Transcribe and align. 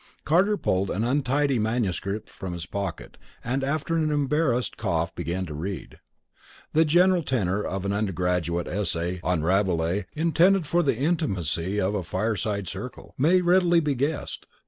Carter 0.25 0.57
pulled 0.57 0.89
an 0.89 1.03
untidy 1.03 1.59
manuscript 1.59 2.27
from 2.27 2.53
his 2.53 2.65
pocket, 2.65 3.17
and 3.43 3.63
after 3.63 3.95
an 3.95 4.09
embarrassed 4.09 4.75
cough, 4.75 5.13
began 5.13 5.45
to 5.45 5.53
read. 5.53 5.99
The 6.73 6.85
general 6.85 7.21
tenor 7.21 7.61
of 7.63 7.85
an 7.85 7.93
undergraduate 7.93 8.67
essay 8.67 9.19
on 9.23 9.43
Rabelais, 9.43 10.07
intended 10.15 10.65
for 10.65 10.81
the 10.81 10.97
intimacy 10.97 11.79
of 11.79 11.93
a 11.93 12.03
fireside 12.03 12.67
circle, 12.67 13.13
may 13.19 13.41
readily 13.41 13.79
be 13.79 13.93
guessed. 13.93 14.47